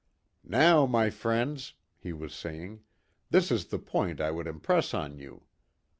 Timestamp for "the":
3.67-3.77